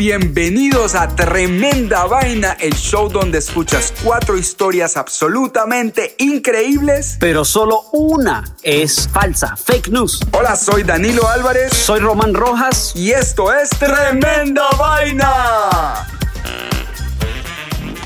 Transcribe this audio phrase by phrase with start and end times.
[0.00, 7.18] bienvenidos a Tremenda Vaina, el show donde escuchas cuatro historias absolutamente increíbles.
[7.20, 10.20] Pero solo una es falsa, fake news.
[10.32, 11.74] Hola, soy Danilo Álvarez.
[11.74, 12.94] Soy Román Rojas.
[12.96, 16.08] Y esto es Tremenda Vaina.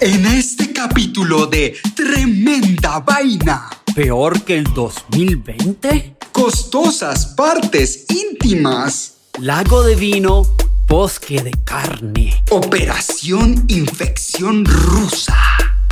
[0.00, 3.70] En este capítulo de Tremenda Vaina.
[3.94, 6.16] ¿Peor que el 2020?
[6.32, 9.12] Costosas partes íntimas.
[9.38, 10.44] Lago de vino,
[10.86, 12.42] bosque de carne.
[12.50, 15.36] Operación Infección Rusa.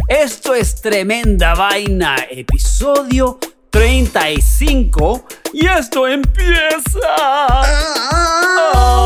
[0.08, 3.38] Esto es Tremenda Vaina, episodio
[3.70, 5.26] 35.
[5.52, 6.98] Y esto empieza.
[7.18, 9.02] Ah,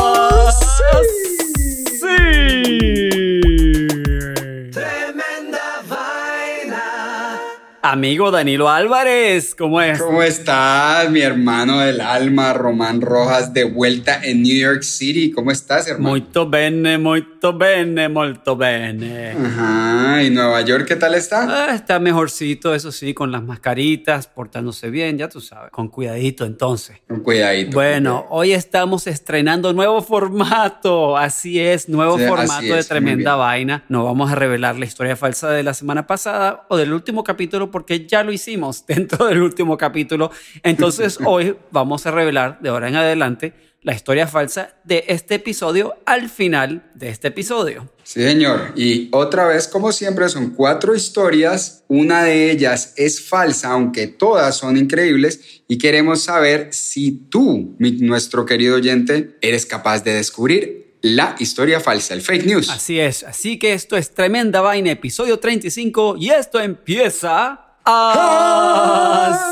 [7.97, 10.03] Amigo Danilo Álvarez, ¿cómo es?
[10.03, 15.31] ¿Cómo estás, mi hermano del alma, Román Rojas, de vuelta en New York City?
[15.31, 16.11] ¿Cómo estás, hermano?
[16.11, 19.31] Muy bene, muy bene, molto bene.
[19.31, 21.69] Ajá, ¿y Nueva York qué tal está?
[21.69, 26.45] Ah, está mejorcito, eso sí, con las mascaritas, portándose bien, ya tú sabes, con cuidadito
[26.45, 26.99] entonces.
[27.09, 27.73] Con cuidadito.
[27.73, 33.85] Bueno, hoy estamos estrenando nuevo formato, así es, nuevo formato de Tremenda Vaina.
[33.89, 37.71] No vamos a revelar la historia falsa de la semana pasada o del último capítulo
[37.71, 40.31] porque ya lo hicimos dentro del último capítulo.
[40.63, 43.53] Entonces hoy vamos a revelar de ahora en adelante
[43.87, 47.89] la historia falsa de este episodio al final de este episodio.
[48.03, 48.73] Sí, señor.
[48.75, 51.85] Y otra vez, como siempre, son cuatro historias.
[51.87, 55.63] Una de ellas es falsa, aunque todas son increíbles.
[55.69, 62.15] Y queremos saber si tú, nuestro querido oyente, eres capaz de descubrir la historia falsa,
[62.15, 62.69] el fake news.
[62.69, 63.23] Así es.
[63.23, 66.17] Así que esto es Tremenda Vaina, episodio 35.
[66.19, 69.47] Y esto empieza Así.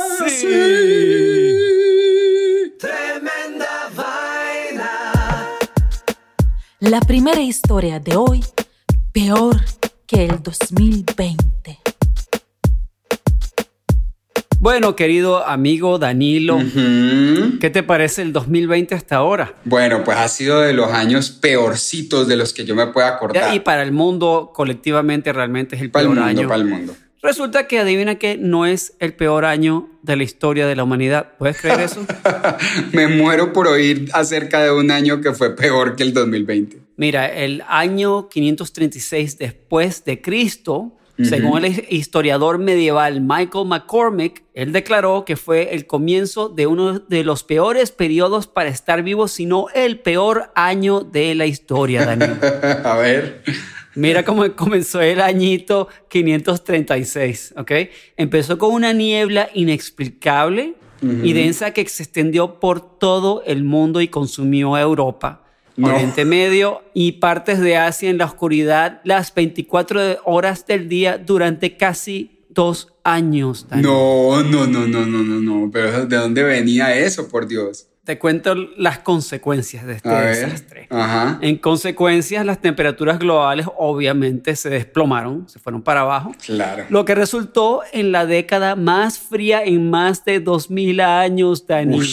[2.80, 5.46] Tremenda vaina.
[6.80, 8.44] La primera historia de hoy,
[9.12, 9.60] peor
[10.08, 11.78] que el 2020.
[14.58, 16.58] Bueno, querido amigo Danilo,
[17.60, 19.54] ¿qué te parece el 2020 hasta ahora?
[19.64, 23.54] Bueno, pues ha sido de los años peorcitos de los que yo me puedo acordar.
[23.54, 26.48] Y para el mundo, colectivamente, realmente es el peor año.
[26.48, 26.96] Para el mundo.
[27.24, 31.32] Resulta que adivina que no es el peor año de la historia de la humanidad.
[31.38, 32.04] ¿Puedes creer eso?
[32.92, 36.80] Me muero por oír acerca de un año que fue peor que el 2020.
[36.98, 45.24] Mira, el año 536 después de Cristo, según el historiador medieval Michael McCormick, él declaró
[45.24, 49.98] que fue el comienzo de uno de los peores periodos para estar vivo, sino el
[49.98, 52.38] peor año de la historia, Daniel.
[52.84, 53.42] A ver.
[53.94, 57.72] Mira cómo comenzó el añito 536, ¿ok?
[58.16, 60.74] Empezó con una niebla inexplicable
[61.22, 65.42] y densa que se extendió por todo el mundo y consumió a Europa.
[65.82, 71.76] Oriente Medio y partes de Asia en la oscuridad las 24 horas del día durante
[71.76, 73.66] casi dos años.
[73.70, 75.70] No, no, no, no, no, no, no.
[75.72, 77.88] Pero ¿de dónde venía eso, por Dios?
[78.04, 80.88] Te cuento las consecuencias de este desastre.
[81.40, 86.32] En consecuencias, las temperaturas globales obviamente se desplomaron, se fueron para abajo.
[86.44, 86.84] Claro.
[86.90, 92.04] Lo que resultó en la década más fría en más de 2000 años, Danilo.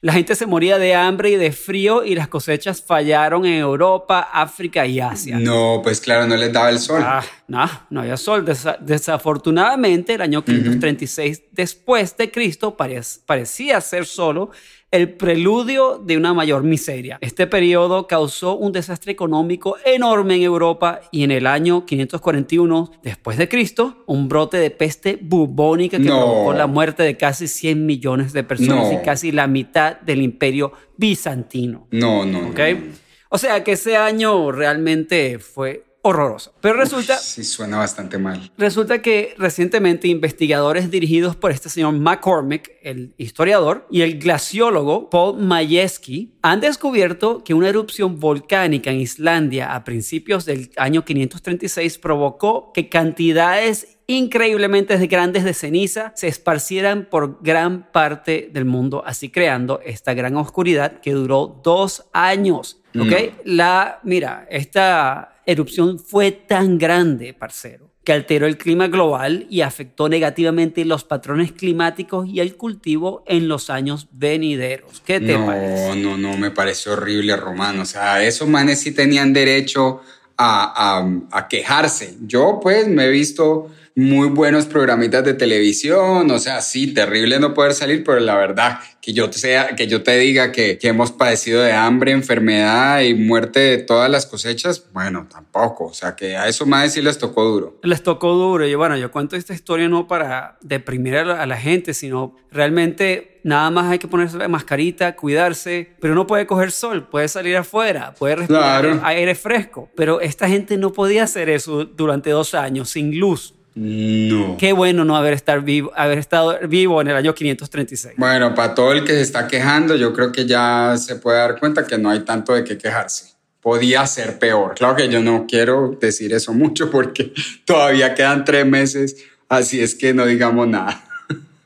[0.00, 4.28] La gente se moría de hambre y de frío y las cosechas fallaron en Europa,
[4.32, 5.40] África y Asia.
[5.40, 7.02] No, pues claro, no les daba el sol.
[7.04, 8.44] Ah, no, no había sol.
[8.80, 14.52] desafortunadamente, el año 536 después de Cristo parecía ser solo
[14.90, 17.18] el preludio de una mayor miseria.
[17.20, 23.36] Este periodo causó un desastre económico enorme en Europa y en el año 541 después
[23.36, 28.32] de Cristo, un brote de peste bubónica que provocó la muerte de casi 100 millones
[28.32, 31.86] de personas y casi la mitad del imperio bizantino.
[31.90, 32.48] No, no.
[32.48, 32.92] ¿Okay?
[33.28, 36.52] O sea que ese año realmente fue horroroso.
[36.60, 37.16] Pero resulta...
[37.18, 38.50] sí, suena bastante mal.
[38.56, 45.38] Resulta que recientemente investigadores dirigidos por este señor McCormick, el historiador, y el glaciólogo Paul
[45.38, 52.72] Majewski han descubierto que una erupción volcánica en Islandia a principios del año 536 provocó
[52.72, 59.80] que cantidades increíblemente grandes de ceniza se esparcieran por gran parte del mundo, así creando
[59.84, 62.80] esta gran oscuridad que duró dos años.
[62.98, 63.34] ¿Ok?
[63.44, 70.08] La, mira, esta erupción fue tan grande, parcero, que alteró el clima global y afectó
[70.10, 75.02] negativamente los patrones climáticos y el cultivo en los años venideros.
[75.06, 75.96] ¿Qué te parece?
[75.96, 77.82] No, no, no, me parece horrible, Romano.
[77.82, 80.02] O sea, esos manes sí tenían derecho
[80.36, 82.18] a, a, a quejarse.
[82.20, 87.52] Yo, pues, me he visto muy buenos programitas de televisión, o sea, sí, terrible no
[87.52, 90.86] poder salir, pero la verdad, que yo te, sea, que yo te diga que, que
[90.86, 96.14] hemos padecido de hambre, enfermedad y muerte de todas las cosechas, bueno, tampoco, o sea,
[96.14, 97.80] que a eso más sí les tocó duro.
[97.82, 101.46] Les tocó duro, y bueno, yo cuento esta historia no para deprimir a la, a
[101.46, 106.46] la gente, sino realmente nada más hay que ponerse la mascarita, cuidarse, pero no puede
[106.46, 109.00] coger sol, puede salir afuera, puede respirar Claro.
[109.02, 113.54] aire fresco, pero esta gente no podía hacer eso durante dos años sin luz.
[113.78, 114.56] No.
[114.58, 118.14] Qué bueno no haber, estar vivo, haber estado vivo en el año 536.
[118.16, 121.60] Bueno, para todo el que se está quejando, yo creo que ya se puede dar
[121.60, 123.34] cuenta que no hay tanto de qué quejarse.
[123.60, 124.74] Podía ser peor.
[124.74, 127.32] Claro que yo no quiero decir eso mucho porque
[127.64, 129.16] todavía quedan tres meses,
[129.48, 131.04] así es que no digamos nada.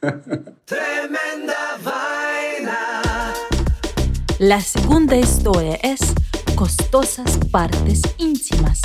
[0.66, 3.32] Tremenda vaina.
[4.38, 6.00] La segunda historia es
[6.56, 8.82] costosas partes íntimas.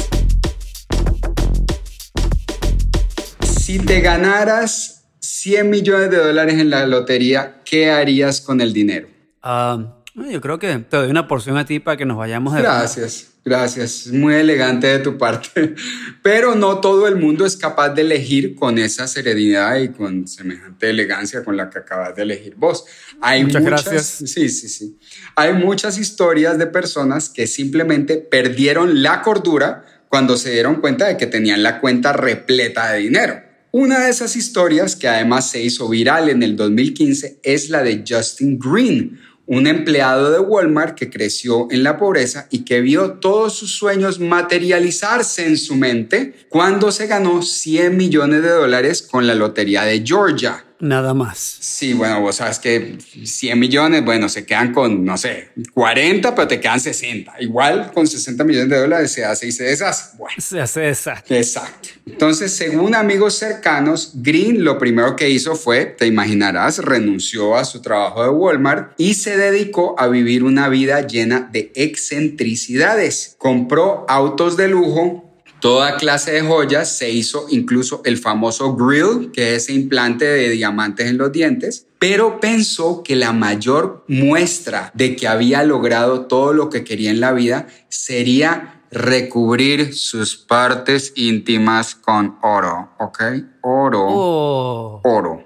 [3.67, 9.09] Si te ganaras 100 millones de dólares en la lotería, ¿qué harías con el dinero?
[9.43, 12.61] Ah, yo creo que te doy una porción a ti para que nos vayamos de
[12.61, 14.05] Gracias, gracias.
[14.07, 15.75] Es muy elegante de tu parte.
[16.23, 20.89] Pero no todo el mundo es capaz de elegir con esa serenidad y con semejante
[20.89, 22.85] elegancia con la que acabas de elegir vos.
[23.19, 24.31] Hay Muchas muchas, gracias.
[24.31, 24.97] Sí, sí, sí.
[25.35, 31.17] Hay muchas historias de personas que simplemente perdieron la cordura cuando se dieron cuenta de
[31.17, 33.46] que tenían la cuenta repleta de dinero.
[33.79, 38.03] Una de esas historias, que además se hizo viral en el 2015, es la de
[38.09, 43.53] Justin Green, un empleado de Walmart que creció en la pobreza y que vio todos
[43.53, 49.35] sus sueños materializarse en su mente cuando se ganó 100 millones de dólares con la
[49.35, 50.65] lotería de Georgia.
[50.79, 51.57] Nada más.
[51.59, 56.47] Sí, bueno, vos sabes que 100 millones, bueno, se quedan con, no sé, 40, pero
[56.47, 57.33] te quedan 60.
[57.39, 60.17] Igual con 60 millones de dólares se hace y se deshace.
[60.17, 60.35] Bueno.
[60.37, 61.23] Se hace esa.
[61.29, 61.89] Exacto.
[62.05, 67.81] Entonces, según amigos cercanos, Green lo primero que hizo fue, te imaginarás, renunció a su
[67.81, 73.35] trabajo de Walmart y se dedicó a vivir una vida llena de excentricidades.
[73.39, 75.26] Compró autos de lujo,
[75.59, 80.49] toda clase de joyas, se hizo incluso el famoso grill, que es ese implante de
[80.49, 86.53] diamantes en los dientes, pero pensó que la mayor muestra de que había logrado todo
[86.53, 93.21] lo que quería en la vida sería recubrir sus partes íntimas con oro, ¿ok?
[93.61, 95.01] Oro, Oh.
[95.03, 95.43] oro,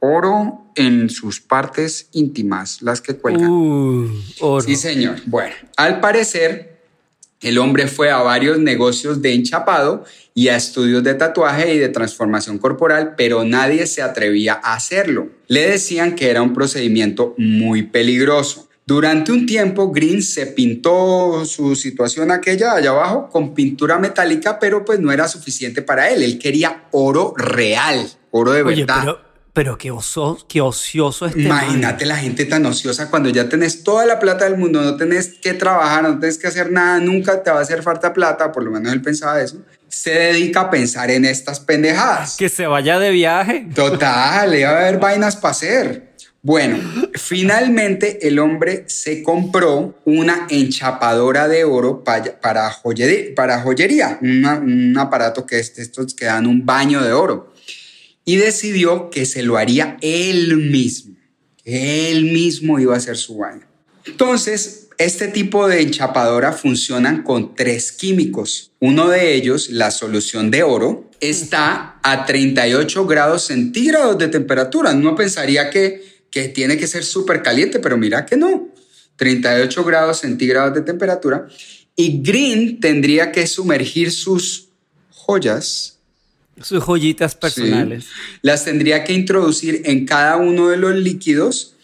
[0.00, 3.48] oro en sus partes íntimas, las que cuelgan.
[3.50, 4.08] Uh,
[4.40, 4.60] oro.
[4.64, 5.16] Sí, señor.
[5.26, 6.79] Bueno, al parecer,
[7.40, 10.04] el hombre fue a varios negocios de enchapado
[10.34, 15.28] y a estudios de tatuaje y de transformación corporal, pero nadie se atrevía a hacerlo.
[15.48, 18.68] Le decían que era un procedimiento muy peligroso.
[18.86, 24.84] Durante un tiempo, Green se pintó su situación aquella allá abajo con pintura metálica, pero
[24.84, 26.22] pues no era suficiente para él.
[26.22, 29.00] Él quería oro real, oro de Oye, verdad.
[29.00, 31.64] pero, pero qué, oso, qué ocioso este man.
[31.64, 35.34] Imagínate la gente tan ociosa cuando ya tenés toda la plata del mundo, no tenés
[35.40, 38.62] que trabajar, no tenés que hacer nada, nunca te va a hacer falta plata, por
[38.62, 39.56] lo menos él pensaba eso.
[39.88, 42.36] Se dedica a pensar en estas pendejadas.
[42.36, 43.66] Que se vaya de viaje.
[43.74, 46.10] Total, le va a haber vainas para hacer.
[46.42, 46.78] Bueno,
[47.34, 54.54] finalmente el hombre se compró una enchapadora de oro pa- para, joyería, para joyería, una-
[54.58, 57.52] un aparato que es de estos que dan un baño de oro.
[58.24, 61.16] Y decidió que se lo haría él mismo.
[61.64, 63.66] Él mismo iba a hacer su baño.
[64.04, 68.72] Entonces, este tipo de enchapadora funcionan con tres químicos.
[68.80, 74.92] Uno de ellos, la solución de oro, está a 38 grados centígrados de temperatura.
[74.92, 78.68] Uno pensaría que, que tiene que ser súper caliente, pero mira que no.
[79.16, 81.46] 38 grados centígrados de temperatura.
[81.96, 84.68] Y Green tendría que sumergir sus
[85.10, 85.99] joyas
[86.62, 88.04] Sus joyitas personales.
[88.04, 88.10] Sí.
[88.42, 91.74] Las tendría que introducir en cada uno de los líquidos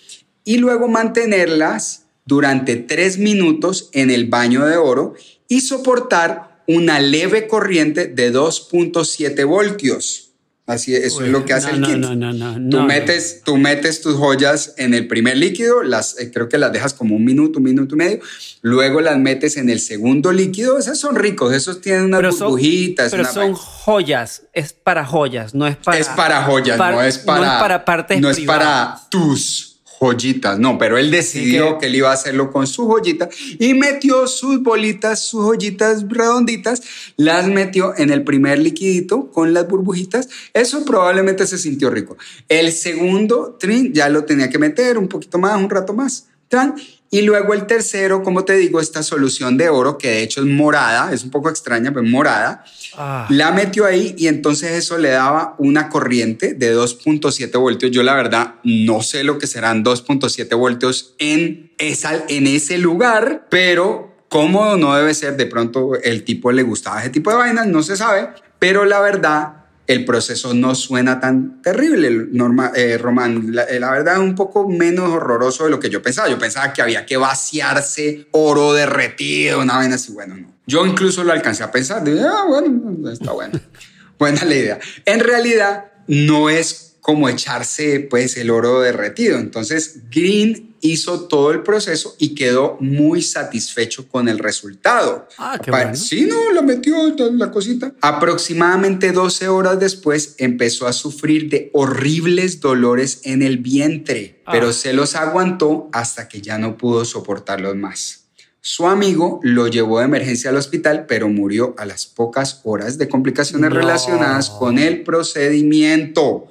[0.45, 5.15] y luego mantenerlas durante tres minutos en el baño de oro
[5.49, 10.26] y soportar una leve corriente de 2.7 voltios.
[10.67, 11.97] Así eso Uy, es lo que hace no, el kit.
[12.03, 16.19] no, no, no, tú, no, metes, tú metes tus joyas en el primer líquido, las,
[16.19, 18.21] eh, creo que las dejas como un minuto, un minuto y medio.
[18.63, 20.77] Luego las metes en el segundo líquido.
[20.77, 23.11] Esos son ricos, esos tienen unas Pero son, burbujitas.
[23.13, 23.57] pero una son vaina.
[23.59, 24.43] joyas.
[24.53, 25.99] Es para joyas, no es para.
[25.99, 30.59] es para joyas, no es para, No es para partes no es para tus joyitas,
[30.59, 31.87] no, pero él decidió que- que...
[31.87, 36.83] él iba a hacerlo con su joyita y metió sus bolitas, sus joyitas redonditas,
[37.17, 40.29] las metió en el primer liquidito con las burbujitas.
[40.53, 42.17] Eso probablemente se sintió rico.
[42.49, 46.27] El segundo trin ya lo tenía que meter un poquito más, un rato más.
[46.49, 46.77] tran,
[47.11, 50.47] Y luego el tercero, como te digo, esta solución de oro, que de hecho es
[50.47, 52.65] morada, es un poco extraña, pero morada,
[52.99, 53.27] Ah.
[53.29, 57.93] la metió ahí y entonces eso le daba una corriente de 2.7 voltios.
[57.93, 63.47] Yo la verdad no sé lo que serán 2.7 voltios en, esa, en ese lugar,
[63.51, 65.37] pero cómodo no debe ser.
[65.37, 69.01] De pronto el tipo le gustaba ese tipo de vainas, no se sabe, pero la
[69.01, 73.55] verdad el proceso no suena tan terrible, Norma, eh, Román.
[73.55, 76.29] La, la, verdad es un poco menos horroroso de lo que yo pensaba.
[76.29, 80.13] Yo pensaba que había que vaciarse oro derretido, una vaina así.
[80.13, 80.55] Bueno, no.
[80.67, 82.03] Yo incluso lo alcancé a pensar.
[82.03, 83.61] Dije, ah, bueno, está bueno.
[84.19, 84.79] Buena la idea.
[85.05, 89.39] En realidad, no es como echarse pues el oro derretido.
[89.39, 95.29] Entonces, Green hizo todo el proceso y quedó muy satisfecho con el resultado.
[95.39, 95.97] Ah, qué bueno.
[95.97, 97.93] Sí, no, la metió la cosita.
[98.01, 104.53] Aproximadamente 12 horas después empezó a sufrir de horribles dolores en el vientre, ah.
[104.53, 108.26] pero se los aguantó hasta que ya no pudo soportarlos más.
[108.69, 113.09] Su amigo lo llevó de emergencia al hospital, pero murió a las pocas horas de
[113.09, 113.77] complicaciones no.
[113.77, 116.49] relacionadas con el procedimiento.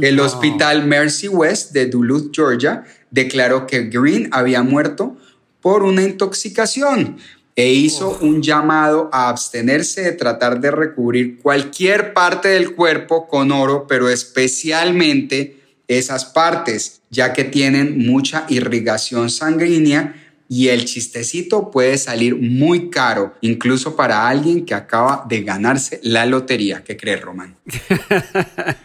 [0.00, 0.24] El no.
[0.24, 5.16] hospital Mercy West de Duluth, Georgia, declaró que Green había muerto
[5.60, 7.18] por una intoxicación
[7.54, 8.26] e hizo oh.
[8.26, 14.08] un llamado a abstenerse de tratar de recubrir cualquier parte del cuerpo con oro, pero
[14.08, 20.21] especialmente esas partes, ya que tienen mucha irrigación sanguínea
[20.52, 26.26] y el chistecito puede salir muy caro, incluso para alguien que acaba de ganarse la
[26.26, 26.84] lotería.
[26.84, 27.56] ¿Qué crees, Román?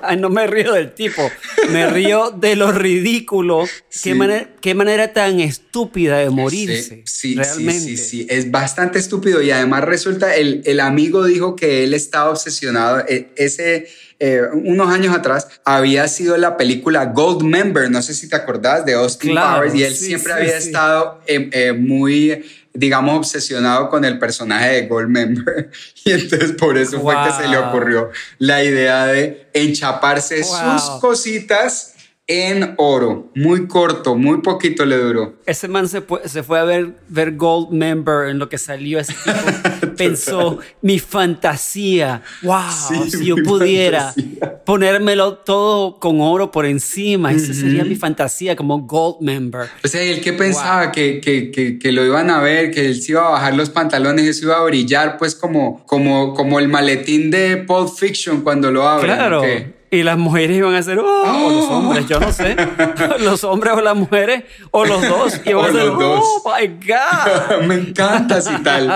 [0.00, 1.22] Ay, no me río del tipo,
[1.70, 3.64] me río de lo ridículo.
[3.88, 4.10] Sí.
[4.10, 7.04] ¿Qué, manera, qué, manera, tan estúpida de morirse.
[7.04, 7.80] Sí, sí, realmente.
[7.80, 11.94] sí, sí, sí, es bastante estúpido y además resulta, el, el amigo dijo que él
[11.94, 13.04] estaba obsesionado,
[13.36, 13.86] ese...
[14.22, 18.84] Eh, unos años atrás había sido la película Gold Member, no sé si te acordás
[18.84, 20.66] de Austin claro, Powers y él sí, siempre sí, había sí.
[20.68, 25.70] estado eh, eh, muy digamos, obsesionado con el personaje de Goldmember.
[26.04, 27.12] Y entonces por eso wow.
[27.12, 30.78] fue que se le ocurrió la idea de enchaparse Wow.
[30.78, 31.89] sus cositas
[32.32, 33.28] en oro.
[33.34, 35.34] Muy corto, muy poquito le duró.
[35.46, 39.00] Ese man se, fue- se fue a ver, ver Gold Member en lo que salió
[39.00, 39.90] ese tipo.
[39.96, 42.22] Pensó, mi fantasía.
[42.42, 44.62] Wow, Sí, si yo pudiera fantasía.
[44.64, 47.32] ponérmelo todo con oro por encima.
[47.32, 49.68] Esa sería mi fantasía como Gold Member.
[49.84, 52.86] O sea, ¿y él que pensaba que, que, que, que lo iban a ver, que
[52.86, 56.32] él se iba a bajar los pantalones y eso iba a brillar, pues como, como,
[56.34, 59.14] como el maletín de Pulp Fiction cuando lo abren.
[59.14, 59.40] Claro.
[59.40, 59.79] ¿o qué?
[59.92, 62.54] Y las mujeres iban a hacer, oh, o los hombres, yo no sé.
[63.20, 65.40] los hombres o las mujeres, o los dos.
[65.44, 66.24] Y van O a hacer, los dos.
[66.44, 67.62] oh my God.
[67.66, 68.88] Me encanta así tal.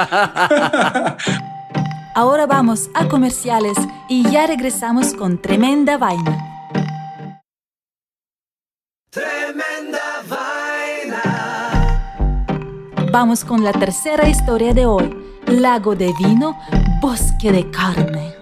[2.14, 3.76] Ahora vamos a comerciales
[4.08, 6.38] y ya regresamos con tremenda vaina.
[9.10, 11.22] Tremenda vaina.
[13.10, 15.12] Vamos con la tercera historia de hoy.
[15.46, 16.56] Lago de vino,
[17.00, 18.32] bosque de carne.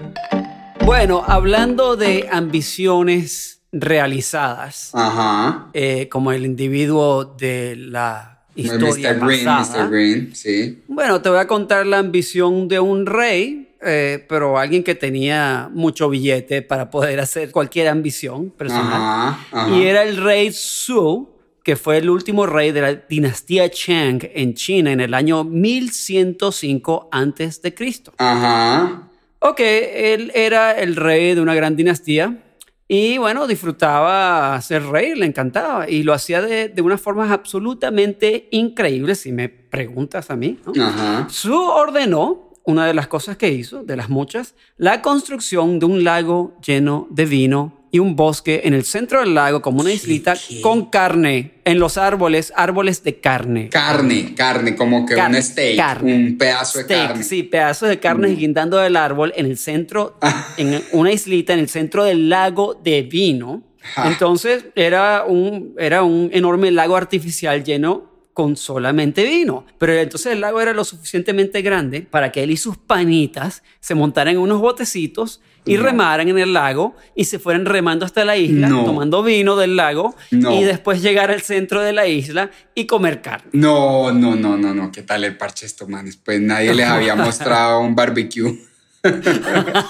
[0.84, 5.68] Bueno, hablando de ambiciones realizadas, Ajá.
[5.72, 9.26] eh, como el individuo de la historia Mr.
[9.26, 9.84] Green, pasada.
[9.84, 9.90] Mr.
[9.90, 10.82] Green, sí.
[10.88, 15.70] Bueno, te voy a contar la ambición de un rey, eh, pero alguien que tenía
[15.72, 18.92] mucho billete para poder hacer cualquier ambición personal.
[18.92, 19.70] Ajá, ajá.
[19.70, 21.30] Y era el rey Su,
[21.62, 27.08] que fue el último rey de la dinastía Chang en China en el año 1105
[27.12, 28.12] antes de Cristo.
[28.18, 29.08] Ajá.
[29.44, 32.38] Ok, él era el rey de una gran dinastía
[32.86, 38.48] y bueno, disfrutaba ser rey, le encantaba y lo hacía de, de unas formas absolutamente
[38.52, 40.60] increíbles, si me preguntas a mí.
[40.64, 40.84] ¿no?
[40.84, 41.26] Ajá.
[41.28, 46.04] Su ordenó, una de las cosas que hizo, de las muchas, la construcción de un
[46.04, 50.34] lago lleno de vino y un bosque en el centro del lago como una islita
[50.62, 53.68] con carne en los árboles, árboles de carne.
[53.68, 56.14] Carne, carne, como que Carne, un steak, carne.
[56.16, 57.22] un pedazo de carne.
[57.22, 58.36] Sí, pedazos de carne Mm.
[58.36, 60.18] guindando del árbol en el centro,
[60.56, 63.62] en una islita en el centro del lago de vino.
[64.04, 69.66] Entonces era un, era un enorme lago artificial lleno con solamente vino.
[69.76, 73.94] Pero entonces el lago era lo suficientemente grande para que él y sus panitas se
[73.94, 75.82] montaran en unos botecitos y No.
[75.84, 78.84] remaran en el lago y se fueran remando hasta la isla, No.
[78.84, 80.52] tomando vino del lago No.
[80.58, 83.50] y después llegar al centro de la isla y comer carne.
[83.52, 84.90] No, no, no, no, no.
[84.90, 86.16] ¿Qué tal el parche estos manes?
[86.16, 88.58] Pues nadie les había mostrado un barbecue.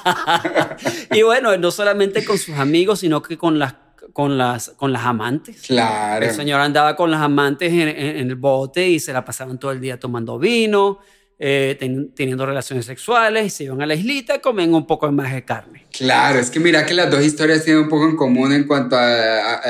[1.14, 3.74] Y bueno, no solamente con sus amigos, sino que con las,
[4.12, 5.62] con las, con las amantes.
[5.62, 6.24] Claro.
[6.24, 9.58] El señor andaba con las amantes en, en- en el bote y se la pasaban
[9.58, 10.98] todo el día tomando vino.
[11.44, 11.76] Eh,
[12.14, 15.86] teniendo relaciones sexuales se iban a la islita, comen un poco más de carne.
[15.90, 18.94] Claro, es que mira que las dos historias tienen un poco en común en cuanto
[18.94, 19.60] a,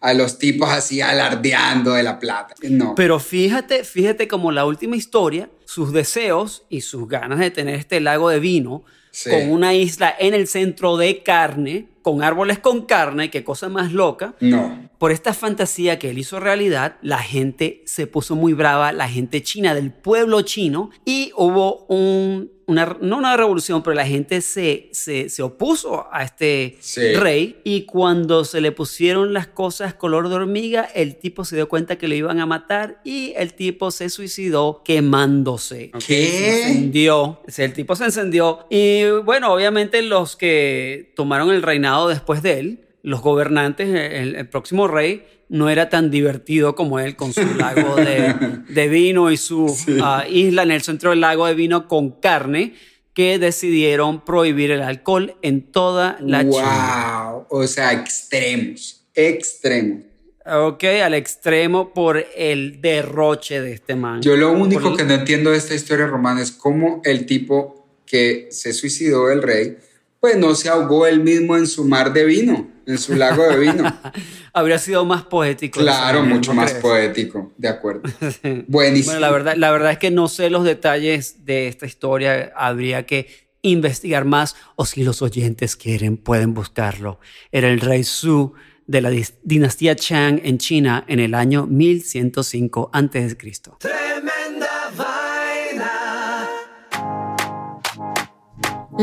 [0.00, 2.54] a, los tipos así alardeando de la plata.
[2.70, 2.94] No.
[2.94, 7.98] Pero fíjate, fíjate como la última historia, sus deseos y sus ganas de tener este
[7.98, 8.84] lago de vino
[9.28, 13.92] con una isla en el centro de carne, con árboles con carne, qué cosa más
[13.92, 14.34] loca.
[14.40, 14.90] No.
[14.98, 19.42] Por esta fantasía que él hizo realidad, la gente se puso muy brava, la gente
[19.42, 25.42] china del pueblo chino, y hubo un no una revolución, pero la gente se, se,
[25.42, 26.78] opuso a este
[27.16, 31.68] rey y cuando se le pusieron las cosas color de hormiga, el tipo se dio
[31.68, 35.90] cuenta que lo iban a matar y el tipo se suicidó quemándose.
[36.06, 36.26] ¿Qué?
[36.26, 37.40] Se encendió.
[37.56, 42.88] El tipo se encendió y bueno, obviamente los que tomaron el reinado después de él,
[43.02, 48.88] los gobernantes, el próximo rey, no era tan divertido como él con su lago de,
[48.88, 49.66] vino y su
[50.02, 52.72] ah, isla en el centro del lago de vino con carne,
[53.12, 57.46] que decidieron prohibir el alcohol en toda la wow.
[57.50, 60.04] O sea, extremos, extremos.
[60.46, 64.22] Ok, al extremo por el derroche de este man.
[64.22, 68.48] Yo lo único que no entiendo de esta historia romana es cómo el tipo que
[68.50, 69.76] se suicidó, el rey,
[70.22, 73.58] pues no se ahogó él mismo en su mar de vino, en su lago de
[73.58, 73.92] vino.
[74.52, 75.80] Habría sido más poético.
[75.80, 78.02] Claro, mucho más poético, de acuerdo.
[78.68, 79.14] Buenísimo.
[79.14, 83.04] Bueno, la verdad, la verdad es que no sé los detalles de esta historia, habría
[83.04, 83.26] que
[83.62, 87.18] investigar más o si los oyentes quieren pueden buscarlo.
[87.50, 88.52] Era el rey Su
[88.86, 89.10] de la
[89.42, 93.36] dinastía Chang en China en el año 1105 a.C.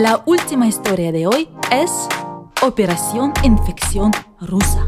[0.02, 1.92] La última historia de hoy es
[2.62, 4.88] Operación Infección Rusa.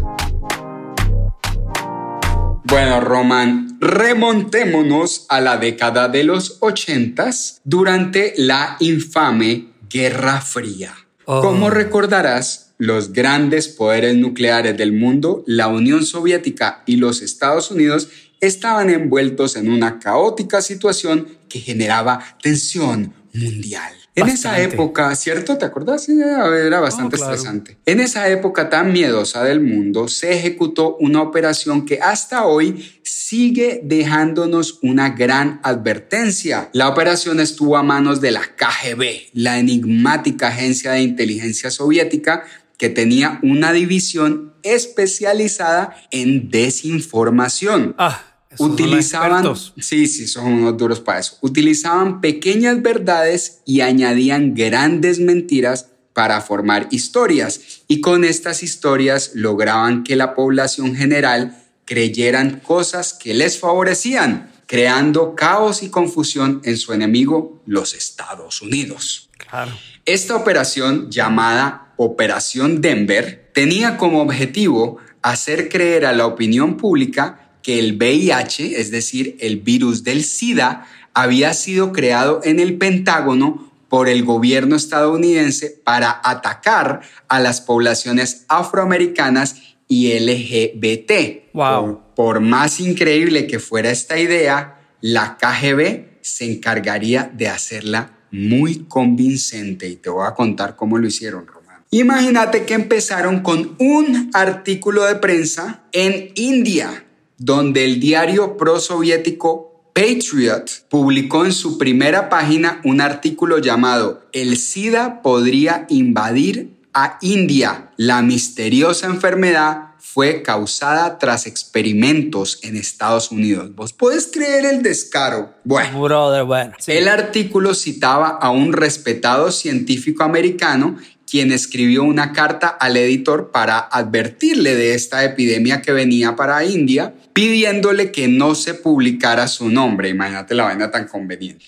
[2.64, 10.96] Bueno, Román, remontémonos a la década de los ochentas durante la infame Guerra Fría.
[11.26, 11.42] Oh.
[11.42, 18.08] Como recordarás, los grandes poderes nucleares del mundo, la Unión Soviética y los Estados Unidos,
[18.40, 24.01] estaban envueltos en una caótica situación que generaba tensión mundial.
[24.16, 25.58] En esa época, ¿cierto?
[25.58, 26.10] ¿Te acuerdas?
[26.10, 27.78] Era bastante estresante.
[27.86, 33.80] En esa época tan miedosa del mundo, se ejecutó una operación que hasta hoy sigue
[33.84, 36.70] dejándonos una gran advertencia.
[36.74, 42.44] La operación estuvo a manos de la KGB, la enigmática agencia de inteligencia soviética
[42.78, 47.96] que tenía una división especializada en desinformación.
[47.98, 51.38] Ah utilizaban, sí, sí, son unos duros para eso.
[51.42, 60.04] Utilizaban pequeñas verdades y añadían grandes mentiras para formar historias y con estas historias lograban
[60.04, 66.94] que la población general creyeran cosas que les favorecían, creando caos y confusión en su
[66.94, 69.30] enemigo, los Estados Unidos.
[69.38, 69.72] Claro.
[70.06, 77.80] Esta operación llamada Operación Denver tenía como objetivo hacer creer a la opinión pública que
[77.80, 84.08] el VIH, es decir, el virus del SIDA, había sido creado en el Pentágono por
[84.08, 91.52] el gobierno estadounidense para atacar a las poblaciones afroamericanas y LGBT.
[91.54, 92.02] Wow.
[92.16, 99.90] Por, más increíble que fuera esta idea, la KGB se encargaría de hacerla muy convincente
[99.90, 101.84] y te voy a contar cómo lo hicieron, Román.
[101.90, 107.04] Imagínate que empezaron con un artículo de prensa en India
[107.44, 115.24] donde el diario prosoviético Patriot publicó en su primera página un artículo llamado El SIDA
[115.24, 117.92] podría invadir a India.
[117.98, 123.74] La misteriosa enfermedad fue causada tras experimentos en Estados Unidos.
[123.76, 125.54] ¿Vos podés creer el descaro?
[125.64, 130.98] Bueno, Brother, bueno el artículo citaba a un respetado científico americano
[131.32, 137.14] quien escribió una carta al editor para advertirle de esta epidemia que venía para India,
[137.34, 140.10] pidiéndole que no se publicara su nombre.
[140.10, 141.66] Imagínate la vaina tan conveniente.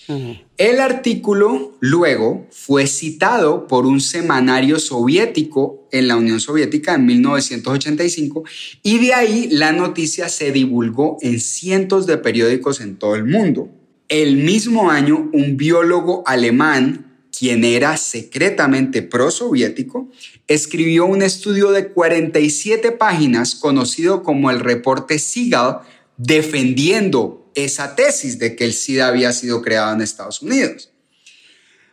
[0.56, 8.44] El artículo luego fue citado por un semanario soviético en la Unión Soviética en 1985
[8.82, 13.68] y de ahí la noticia se divulgó en cientos de periódicos en todo el mundo.
[14.08, 17.03] El mismo año, un biólogo alemán
[17.44, 20.10] quien era secretamente pro-soviético,
[20.46, 25.80] escribió un estudio de 47 páginas conocido como el reporte Seagal,
[26.16, 30.93] defendiendo esa tesis de que el SIDA había sido creado en Estados Unidos.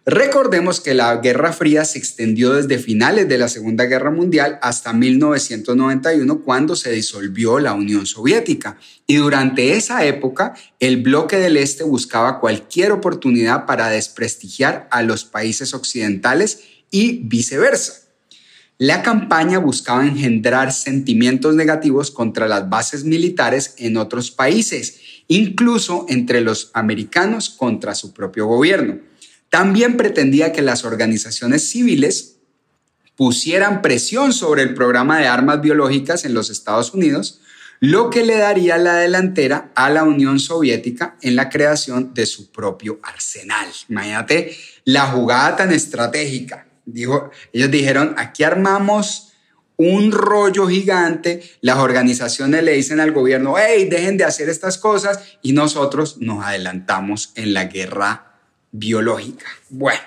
[0.06, 4.94] Recordemos que la Guerra Fría se extendió desde finales de la Segunda Guerra Mundial hasta
[4.94, 8.80] 1991 cuando se disolvió la Unión Soviética.
[9.06, 15.24] Y durante esa época el bloque del Este buscaba cualquier oportunidad para desprestigiar a los
[15.24, 18.02] países occidentales y viceversa.
[18.80, 26.42] La campaña buscaba engendrar sentimientos negativos contra las bases militares en otros países, incluso entre
[26.42, 29.11] los americanos contra su propio gobierno.
[29.52, 32.38] También pretendía que las organizaciones civiles
[33.18, 37.42] pusieran presión sobre el programa de armas biológicas en los Estados Unidos,
[37.82, 42.50] lo que le daría la delantera a la Unión Soviética en la creación de su
[42.50, 43.68] propio arsenal.
[43.90, 46.68] Imagínate la jugada tan estratégica.
[46.86, 49.34] Dijo, ellos dijeron, aquí armamos
[49.76, 55.20] un rollo gigante, las organizaciones le dicen al gobierno, hey, dejen de hacer estas cosas
[55.42, 58.31] y nosotros nos adelantamos en la guerra
[58.72, 59.46] biológica.
[59.70, 60.02] Bueno,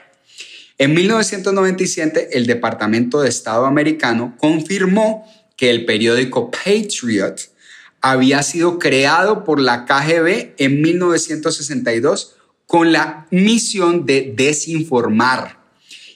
[0.78, 7.40] en 1997 el Departamento de Estado americano confirmó que el periódico Patriot
[8.00, 12.34] había sido creado por la KGB en 1962
[12.66, 15.64] con la misión de desinformar.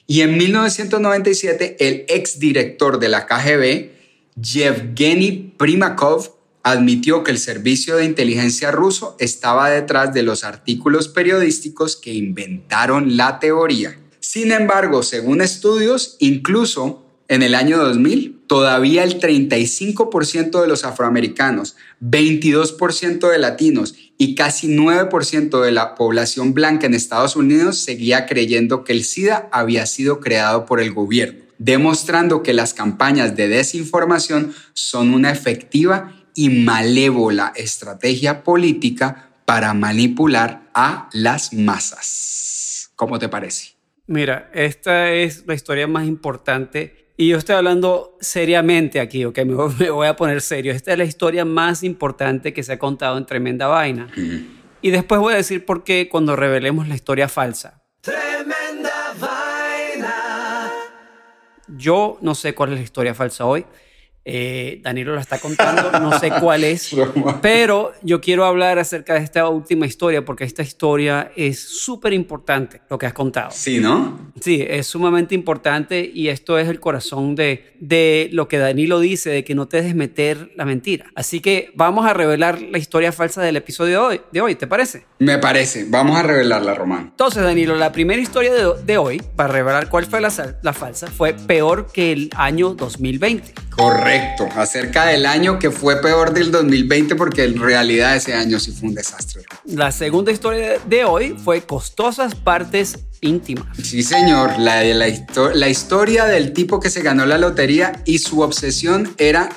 [0.05, 3.89] Y en 1997 el exdirector de la KGB,
[4.35, 11.95] Yevgeny Primakov, admitió que el servicio de inteligencia ruso estaba detrás de los artículos periodísticos
[11.95, 13.97] que inventaron la teoría.
[14.19, 21.75] Sin embargo, según estudios, incluso en el año 2000, todavía el 35% de los afroamericanos,
[22.01, 28.83] 22% de latinos y casi 9% de la población blanca en Estados Unidos seguía creyendo
[28.83, 34.53] que el SIDA había sido creado por el gobierno, demostrando que las campañas de desinformación
[34.73, 42.93] son una efectiva y malévola estrategia política para manipular a las masas.
[42.95, 43.73] ¿Cómo te parece?
[44.07, 49.53] Mira, esta es la historia más importante y yo estoy hablando seriamente aquí, ok, me
[49.53, 50.71] voy, a poner serio.
[50.71, 54.07] Esta es la historia más importante que se ha contado en Tremenda Vaina.
[54.81, 57.83] Y después voy a decir por qué cuando revelemos la historia falsa.
[57.99, 60.71] Tremenda Vaina.
[61.67, 63.65] Yo no sé cuál es la historia falsa hoy.
[64.31, 66.95] Eh, Danilo la está contando, no sé cuál es,
[67.41, 72.81] pero yo quiero hablar acerca de esta última historia porque esta historia es súper importante,
[72.89, 73.49] lo que has contado.
[73.51, 74.31] Sí, ¿no?
[74.39, 79.31] Sí, es sumamente importante y esto es el corazón de, de lo que Danilo dice,
[79.31, 81.07] de que no te dejes meter la mentira.
[81.15, 84.67] Así que vamos a revelar la historia falsa del episodio de hoy, de hoy ¿te
[84.67, 85.05] parece?
[85.17, 87.07] Me parece, vamos a revelarla, Román.
[87.11, 91.07] Entonces, Danilo, la primera historia de, de hoy, para revelar cuál fue la, la falsa,
[91.07, 93.53] fue peor que el año 2020.
[93.69, 94.18] Correcto,
[94.55, 98.89] acerca del año que fue peor del 2020 porque en realidad ese año sí fue
[98.89, 99.43] un desastre.
[99.65, 103.77] La segunda historia de hoy fue costosas partes íntimas.
[103.81, 105.07] Sí, señor, la, la,
[105.53, 109.49] la historia del tipo que se ganó la lotería y su obsesión era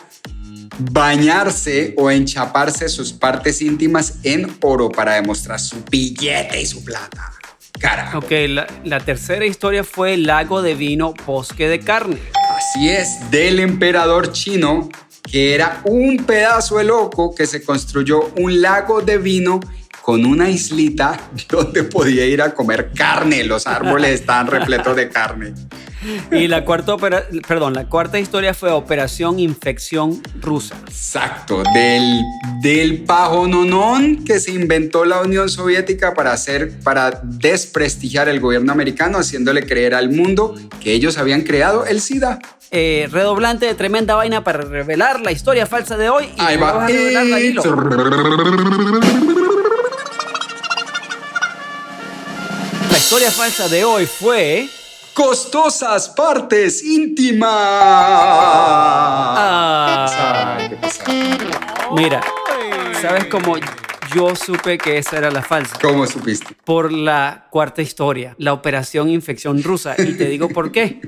[0.91, 7.33] bañarse o enchaparse sus partes íntimas en oro para demostrar su billete y su plata.
[7.79, 8.19] Carajo.
[8.19, 12.19] Ok, la, la tercera historia fue Lago de Vino, Bosque de Carne.
[12.57, 14.89] Así es, del emperador chino,
[15.31, 19.61] que era un pedazo de loco que se construyó un lago de vino
[20.03, 23.45] con una islita donde podía ir a comer carne.
[23.45, 25.55] Los árboles estaban repletos de carne.
[26.33, 30.75] Y la cuarta, opera, perdón, la cuarta historia fue Operación Infección Rusa.
[30.89, 32.21] Exacto, del,
[32.61, 39.19] del pajononón que se inventó la Unión Soviética para, hacer, para desprestigiar el gobierno americano,
[39.19, 42.41] haciéndole creer al mundo que ellos habían creado el SIDA.
[42.75, 46.25] Eh, redoblante de tremenda vaina para revelar la historia falsa de hoy.
[46.25, 46.87] Y Ahí va.
[46.87, 46.89] A
[53.13, 54.71] historia falsa de hoy fue
[55.13, 57.51] costosas partes íntimas.
[59.45, 60.59] Ah.
[61.95, 62.23] Mira,
[63.03, 63.57] ¿sabes cómo
[64.15, 65.79] yo supe que esa era la falsa?
[65.83, 66.57] ¿Cómo supiste?
[66.65, 69.95] Por la cuarta historia, la operación infección rusa.
[69.99, 70.99] Y te digo por qué.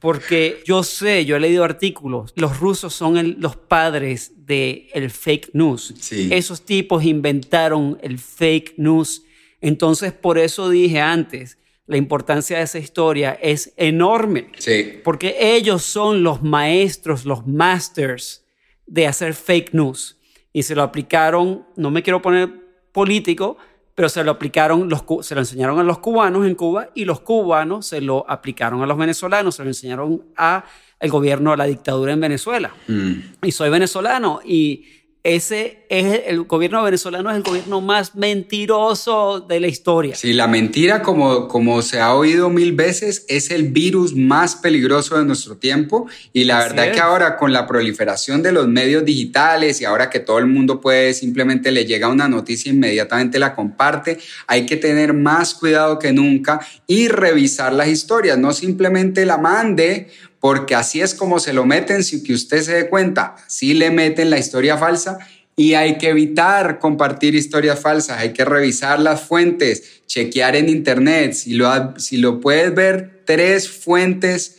[0.00, 5.50] Porque yo sé, yo he leído artículos, los rusos son los padres del el fake
[5.52, 5.94] news.
[6.00, 6.28] Sí.
[6.32, 9.22] Esos tipos inventaron el fake news.
[9.68, 14.52] Entonces, por eso dije antes, la importancia de esa historia es enorme.
[14.58, 15.00] Sí.
[15.02, 18.44] Porque ellos son los maestros, los masters
[18.86, 20.18] de hacer fake news.
[20.52, 22.48] Y se lo aplicaron, no me quiero poner
[22.92, 23.56] político,
[23.96, 27.20] pero se lo aplicaron, los, se lo enseñaron a los cubanos en Cuba y los
[27.20, 30.64] cubanos se lo aplicaron a los venezolanos, se lo enseñaron a
[31.00, 32.72] el gobierno, a la dictadura en Venezuela.
[32.86, 33.12] Mm.
[33.42, 34.86] Y soy venezolano y
[35.26, 40.14] ese es el gobierno venezolano es el gobierno más mentiroso de la historia.
[40.14, 45.18] Sí, la mentira, como, como se ha oído mil veces, es el virus más peligroso
[45.18, 46.06] de nuestro tiempo.
[46.32, 46.94] Y la Así verdad es.
[46.94, 50.80] que ahora con la proliferación de los medios digitales y ahora que todo el mundo
[50.80, 56.12] puede simplemente le llega una noticia inmediatamente la comparte, hay que tener más cuidado que
[56.12, 60.08] nunca y revisar las historias, no simplemente la mande
[60.40, 63.36] porque así es como se lo meten sin que usted se dé cuenta.
[63.46, 65.18] Así le meten la historia falsa
[65.56, 71.32] y hay que evitar compartir historias falsas, hay que revisar las fuentes, chequear en internet.
[71.32, 74.58] Si lo, si lo puedes ver, tres fuentes,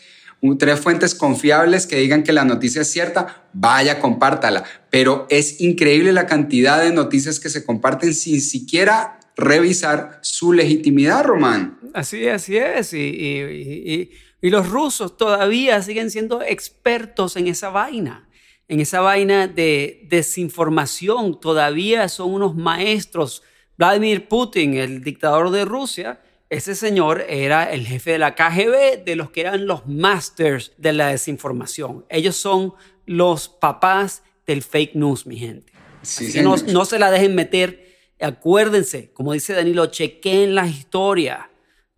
[0.58, 4.64] tres fuentes confiables que digan que la noticia es cierta, vaya, compártala.
[4.90, 11.24] Pero es increíble la cantidad de noticias que se comparten sin siquiera revisar su legitimidad,
[11.24, 11.78] Román.
[11.94, 12.92] Así así es.
[12.94, 14.10] Y-
[14.42, 18.30] y- los rusos todavía siguen siendo expertos en esa vaina,
[18.68, 21.40] en esa vaina de desinformación.
[21.40, 23.44] Todavía son unos maestros.
[23.78, 29.16] Vladimir Putin, el dictador de Rusia, ese señor era el jefe de la KGB, de
[29.16, 32.06] los que eran los masters de la desinformación.
[32.10, 32.74] Ellos son
[33.06, 35.74] los papás del fake news, mi gente.
[36.02, 37.86] Sí, Así que no, no se la dejen meter.
[38.20, 41.40] Acuérdense, como dice Danilo, chequen las historias.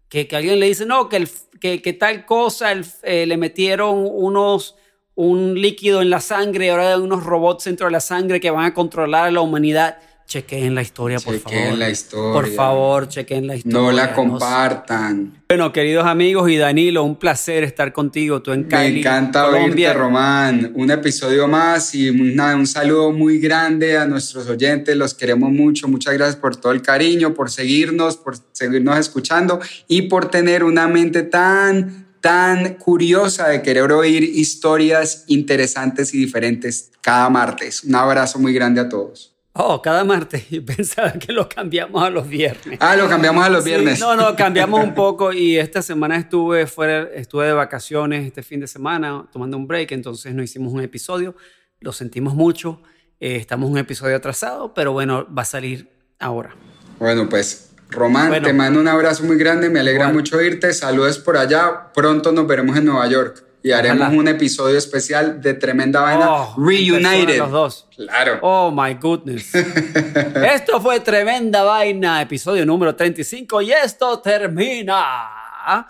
[0.09, 2.71] Que, que alguien le dice, no, que, el- que, tal cosa
[3.03, 4.75] eh, le metieron unos,
[5.15, 8.65] un líquido en la sangre, ahora hay unos robots dentro de la sangre que van
[8.65, 9.97] a controlar a la humanidad.
[10.29, 11.77] Chequen la historia, por Chequen favor.
[11.79, 12.33] la historia.
[12.33, 13.79] Por favor, chequen la historia.
[13.79, 15.41] No la compartan.
[15.49, 18.39] Bueno, queridos amigos y Danilo, un placer estar contigo.
[18.39, 19.87] Tú en Cali, Me encanta Colombia.
[19.89, 20.71] oírte, Román.
[20.75, 24.95] Un episodio más y una- un saludo muy grande a nuestros oyentes.
[24.95, 25.87] Los queremos mucho.
[25.87, 30.87] Muchas gracias por todo el cariño, por seguirnos, por seguirnos escuchando y por tener una
[30.87, 37.83] mente tan, tan curiosa de querer oír historias interesantes y diferentes cada martes.
[37.83, 39.33] Un abrazo muy grande a todos.
[39.53, 40.47] Oh, cada martes.
[40.49, 42.77] Yo pensaba que lo cambiamos a los viernes.
[42.81, 43.99] Ah, lo cambiamos a los Sí, viernes.
[43.99, 48.59] no, no, cambiamos un poco y esta semana estuve fuera, estuve de vacaciones este fin
[48.59, 51.35] de semana tomando un break, entonces no hicimos un episodio.
[51.81, 52.81] Lo sentimos mucho.
[53.21, 56.55] eh, estamos un episodio atrasado, pero bueno, va a salir ahora.
[56.99, 58.47] Bueno, pues Román, Bueno.
[58.47, 60.13] te mando un abrazo muy grande, me alegra Igual.
[60.15, 64.17] mucho oírte, saludos por allá, pronto nos veremos en Nueva York y haremos Ojalá.
[64.19, 67.37] un episodio especial de Tremenda Vaina Oh, Reunited.
[67.39, 67.87] los dos.
[67.95, 68.39] Claro.
[68.41, 69.53] Oh my goodness.
[69.55, 74.95] esto fue tremenda vaina, episodio número 35 y esto termina.
[75.01, 75.87] Ah,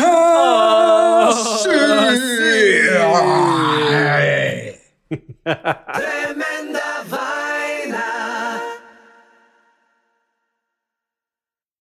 [0.00, 1.30] Oh,
[1.62, 1.70] sí.
[5.44, 7.04] Tremenda